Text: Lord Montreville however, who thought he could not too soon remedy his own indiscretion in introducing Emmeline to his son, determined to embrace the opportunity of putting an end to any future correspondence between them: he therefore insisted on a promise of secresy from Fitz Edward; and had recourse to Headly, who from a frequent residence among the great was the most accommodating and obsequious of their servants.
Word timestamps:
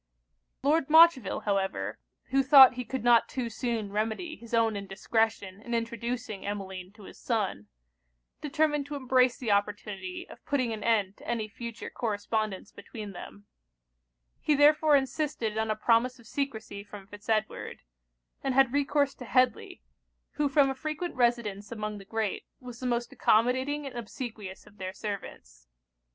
Lord 0.63 0.89
Montreville 0.89 1.41
however, 1.41 1.99
who 2.31 2.41
thought 2.41 2.73
he 2.73 2.83
could 2.85 3.03
not 3.03 3.29
too 3.29 3.51
soon 3.51 3.91
remedy 3.91 4.35
his 4.35 4.51
own 4.51 4.75
indiscretion 4.75 5.61
in 5.61 5.75
introducing 5.75 6.43
Emmeline 6.43 6.91
to 6.93 7.03
his 7.03 7.19
son, 7.19 7.67
determined 8.41 8.87
to 8.87 8.95
embrace 8.95 9.37
the 9.37 9.51
opportunity 9.51 10.27
of 10.27 10.43
putting 10.43 10.73
an 10.73 10.83
end 10.83 11.17
to 11.17 11.27
any 11.27 11.47
future 11.47 11.91
correspondence 11.91 12.71
between 12.71 13.11
them: 13.11 13.45
he 14.39 14.55
therefore 14.55 14.95
insisted 14.95 15.55
on 15.55 15.69
a 15.69 15.75
promise 15.75 16.17
of 16.17 16.25
secresy 16.25 16.83
from 16.83 17.05
Fitz 17.05 17.29
Edward; 17.29 17.83
and 18.43 18.55
had 18.55 18.73
recourse 18.73 19.13
to 19.13 19.25
Headly, 19.25 19.83
who 20.31 20.49
from 20.49 20.71
a 20.71 20.73
frequent 20.73 21.13
residence 21.13 21.71
among 21.71 21.99
the 21.99 22.05
great 22.05 22.47
was 22.59 22.79
the 22.79 22.87
most 22.87 23.11
accommodating 23.13 23.85
and 23.85 23.95
obsequious 23.95 24.65
of 24.65 24.79
their 24.79 24.93
servants. 24.93 25.67